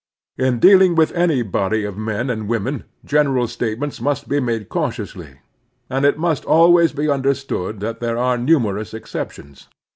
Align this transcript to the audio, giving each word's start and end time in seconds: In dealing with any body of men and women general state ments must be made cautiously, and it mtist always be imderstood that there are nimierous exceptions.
In 0.35 0.57
dealing 0.57 0.95
with 0.95 1.11
any 1.11 1.43
body 1.43 1.83
of 1.85 1.95
men 1.95 2.31
and 2.31 2.47
women 2.49 2.85
general 3.05 3.47
state 3.47 3.77
ments 3.77 4.01
must 4.01 4.27
be 4.27 4.39
made 4.39 4.67
cautiously, 4.67 5.41
and 5.91 6.05
it 6.05 6.17
mtist 6.17 6.43
always 6.45 6.91
be 6.91 7.05
imderstood 7.05 7.81
that 7.81 7.99
there 7.99 8.17
are 8.17 8.35
nimierous 8.35 8.95
exceptions. 8.95 9.67